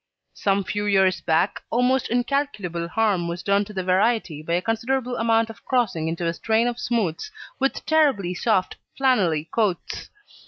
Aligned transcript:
Some 0.33 0.63
few 0.63 0.85
years 0.87 1.21
back, 1.21 1.61
almost 1.69 2.09
incalculable 2.09 2.87
harm 2.87 3.27
was 3.27 3.43
done 3.43 3.65
to 3.65 3.71
the 3.73 3.83
variety 3.83 4.41
by 4.41 4.53
a 4.53 4.61
considerable 4.63 5.15
amount 5.15 5.51
of 5.51 5.63
crossing 5.63 6.07
into 6.07 6.25
a 6.25 6.33
strain 6.33 6.67
of 6.67 6.79
smooths 6.79 7.29
with 7.59 7.85
terribly 7.85 8.33
soft 8.33 8.77
flannelly 8.99 9.51
coats. 9.51 10.09